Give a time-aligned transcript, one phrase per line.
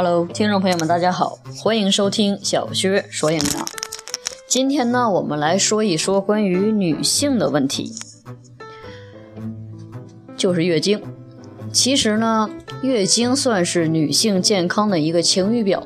[0.00, 3.68] Hello，听众朋友们，大家好，欢迎收听小薛说营养。
[4.46, 7.92] 今天呢，我们来说一说关于女性的问题，
[10.36, 11.02] 就是月经。
[11.72, 12.48] 其实呢，
[12.80, 15.82] 月经算是女性健康的一个晴雨表。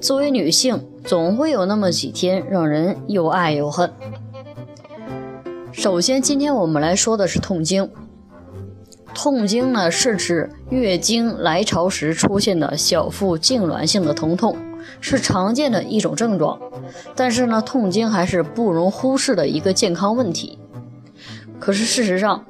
[0.00, 3.92] 作为女性，总会有那么几天让人又爱又恨。
[5.70, 7.90] 首先，今天我们来说的是痛经。
[9.14, 14.56] 痛经呢，是指月经来潮时出现的小腹痉挛性的疼痛，
[15.00, 16.58] 是常见的一种症状。
[17.14, 20.58] 但是呢，痛经还是不容忽视的一个健康问题。
[21.58, 22.44] 可是事实上，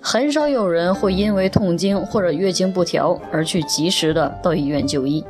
[0.00, 5.24] 很少有人会因为痛经或者月经不调而去及时的到医院就医。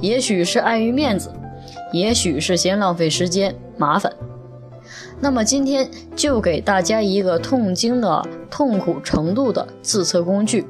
[0.00, 1.30] 也许是碍于面子，
[1.92, 4.12] 也许是嫌浪费时间麻烦。
[5.20, 10.66] 那么今天就给大家一个痛经的痛苦程度的自测工具，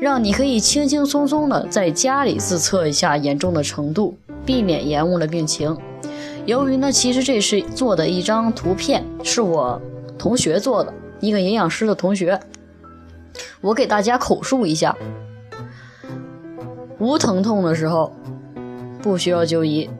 [0.00, 4.16] 让你可以轻轻松松的在家里自测一下严重的程度，
[4.46, 5.76] 避免延误了病情。
[6.46, 9.80] 由于呢，其实这是做的一张图片，是我
[10.16, 12.40] 同学做的，一个营养师的同学。
[13.60, 14.96] 我给大家口述一下：
[16.98, 18.12] 无疼痛的时候
[19.02, 19.90] 不需要就医，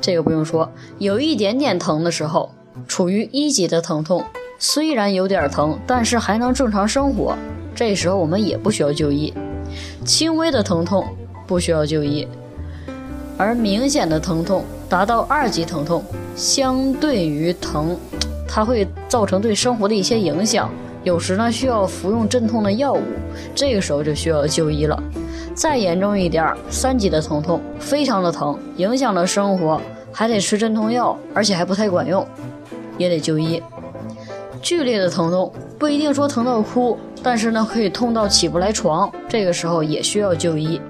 [0.00, 2.50] 这个不用说；有一点点疼的时候。
[2.86, 4.24] 处于一级的疼痛，
[4.58, 7.36] 虽然有点疼，但是还能正常生活。
[7.74, 9.32] 这时候我们也不需要就医。
[10.04, 11.04] 轻微的疼痛
[11.46, 12.26] 不需要就医，
[13.36, 16.02] 而明显的疼痛达到二级疼痛，
[16.34, 17.96] 相对于疼，
[18.48, 20.70] 它会造成对生活的一些影响。
[21.04, 23.02] 有时呢需要服用镇痛的药物，
[23.54, 25.00] 这个时候就需要就医了。
[25.54, 29.80] 再严重一点，三级的疼痛非常的疼，影响了生活，
[30.18, 32.26] 还得吃镇痛药，而且还不太管用。
[32.96, 33.62] 也得就医。
[34.60, 40.80] 剧烈的疼痛不一定说疼到哭，但是呢可以痛到起不来床，这个时候也需要就医。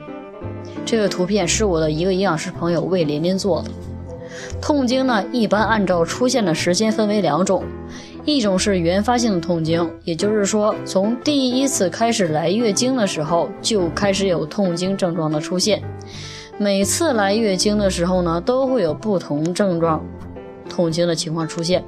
[0.86, 3.68] 这个图片是我的一个营养师朋友为琳琳做的。
[4.62, 7.62] 痛经呢一般按照出现的时间分为两种，
[8.24, 15.82] 一种是原发性的痛经，也就是说从第一次开始来月经的时候就开始有痛经症状的出现，
[16.58, 20.04] 每次来月经的时候呢都会有不同症状。
[20.68, 21.84] 痛经的情况出现，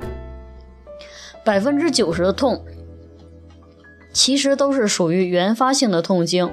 [1.45, 2.65] 百分之九十的痛
[4.13, 6.51] 其实都是属于原发性的痛经，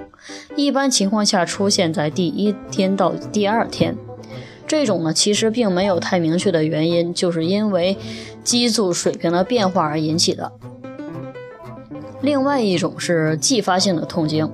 [0.56, 3.96] 一般情况下出现在第一天到第二天。
[4.68, 7.98] 这种呢，其实并没有太明确的原因，就是因为
[8.44, 10.52] 激素水平的变化而引起的。
[12.22, 14.52] 另外一种是继发性的痛经，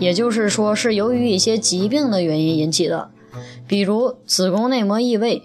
[0.00, 3.10] 也就是说是由于一些疾病的原因引起的，
[3.68, 5.44] 比如子宫内膜异位。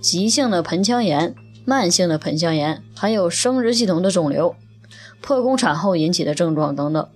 [0.00, 4.54] 急性的盆腔炎、慢性的盆腔炎，还有生殖系统的肿瘤、
[5.20, 7.08] 剖宫产后引起的症状等等。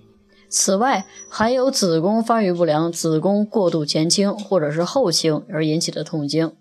[0.49, 6.51] 此外，还有子宫发育不良、子宫过度前倾或者是后倾而引起的痛经。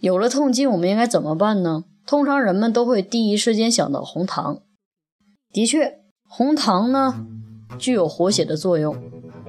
[0.00, 1.84] 有了痛经，我们应该怎么办呢？
[2.06, 4.62] 通常人们都会第一时间想到红糖。
[5.52, 7.26] 的确，红糖呢
[7.78, 8.96] 具有活血的作用。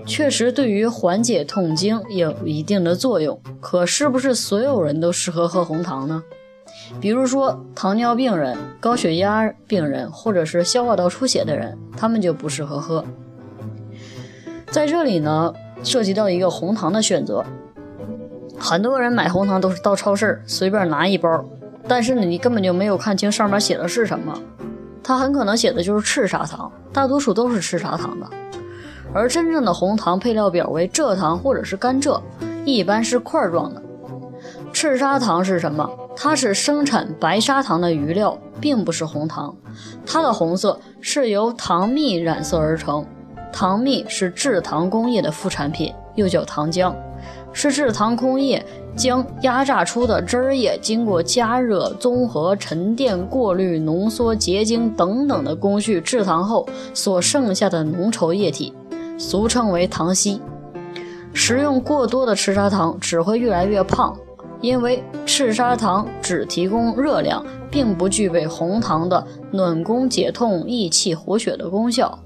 [0.05, 3.39] 确实，对于缓解痛经有一定的作用。
[3.59, 6.23] 可是不是所有人都适合喝红糖呢？
[7.01, 13.03] 比如说糖尿病人、高血压病人，或者是消化道出血的人，他们就不适合喝。
[14.69, 15.53] 在这里呢，
[15.83, 17.43] 涉及到一个红糖的选择。
[18.57, 21.43] 很多人买红糖都是到超市随便拿一包，
[21.87, 24.39] 但是呢，你根本就没有看清上面写的是什么，
[25.07, 28.27] 它很可能写的就是赤砂糖，大多数都是赤砂糖的。
[29.13, 32.19] 而真正的红糖配料表为蔗糖或者是甘蔗，
[32.65, 33.79] 一般是块状的。
[34.73, 35.87] 赤砂糖是什么？
[36.17, 39.55] 它是生产白砂糖的余料，并不是红糖。
[40.07, 43.05] 它的红色是由糖蜜染色而成。
[43.53, 46.91] 糖蜜是制糖工业的副产品，又叫糖浆，
[47.53, 58.73] 是制糖工业将压榨出的汁液经过加热、综合、沉淀、过滤、浓缩、结晶等等的工序制糖后所剩下的浓稠液体。
[59.17, 60.41] 俗称为糖稀，
[61.33, 64.13] 食用过多的赤砂糖只会越来越胖，
[64.59, 72.19] 因为赤砂糖只提供热量，并不具备红糖的暖宫解痛、益气活血的功效。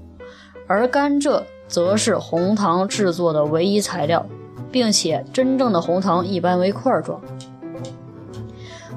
[0.66, 4.26] 而甘蔗则是红糖制作的唯一材料，
[4.70, 7.20] 并且真正的红糖一般为块状。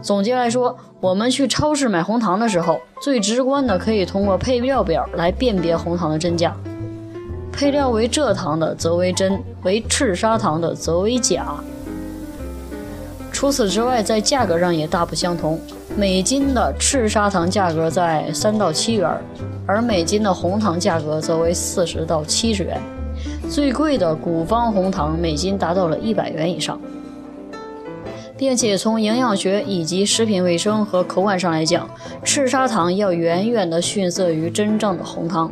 [0.02, 6.54] 总结来说，我们去超市买红糖的时候，最直观的可以通过配料表来辨别红糖的真假。
[7.52, 11.46] 配料为蔗糖的则为真，为赤砂糖的则为假。
[13.32, 15.60] 除此之外，在价格上也大不相同。
[15.96, 19.10] 每斤的赤砂糖价格在三到七元，
[19.66, 22.82] 而每斤的红糖价格则为四十到七十元。
[23.50, 26.80] 最贵的古方红糖每斤达到了一百元以上，
[28.38, 31.90] 并且从营养学以及食品卫生和口感上来讲，
[32.24, 35.52] 赤砂糖要远远的逊色于真正的红糖。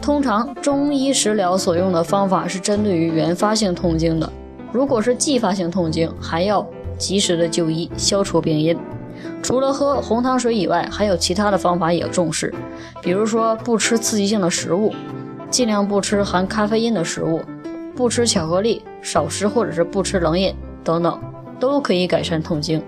[0.00, 4.32] 通常中医食疗所用的方法是针对于原发性痛经的，
[4.72, 8.76] 如果是继发性痛经，还要及时的就医，消除病因。
[9.42, 12.54] 除了喝红糖水以外，还有其他的方法也要重视，
[13.02, 14.94] 比如说不吃刺激性的食物。
[15.50, 17.40] 尽量不吃含咖啡因的食物，
[17.96, 20.54] 不吃巧克力，少食或者是不吃冷饮
[20.84, 21.18] 等等，
[21.58, 22.82] 都可以改善痛经。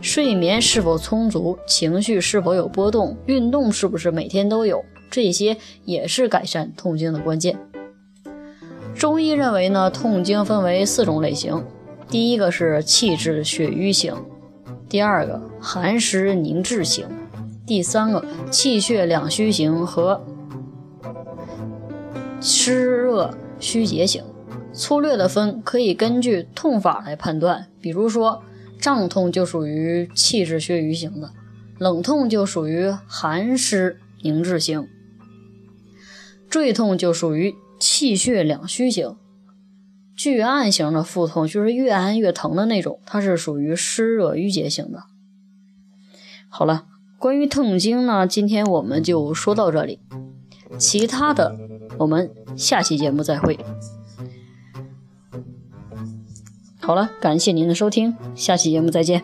[0.00, 7.58] 睡眠是否充足，情绪是否有波动，运动是不是每天都有，这些也是改善痛经的关键。
[8.94, 11.64] 中医认为呢，痛经分为四种类型，
[12.08, 14.14] 第一个是气滞血瘀型，
[14.88, 17.06] 第二个寒湿凝滞型，
[17.66, 20.24] 第三个气血两虚型和。
[22.40, 24.22] 湿热虚结型，
[24.72, 27.66] 粗略的分可以根据痛法来判断。
[27.80, 28.42] 比如说，
[28.80, 31.32] 胀痛就属于气滞血瘀型的，
[31.78, 34.86] 冷痛就属于寒湿凝滞型，
[36.48, 39.16] 坠痛就属于气血两虚型，
[40.16, 45.02] 巨按型的腹痛就是越按越疼的那种，它是属于湿热瘀结型的。
[46.48, 46.86] 好了，
[47.18, 49.98] 关于痛经呢，今天我们就说到这里，
[50.78, 51.58] 其他的。
[51.96, 53.58] 我们下期节目再会。
[56.80, 59.22] 好了，感谢您的收听，下期节目再见。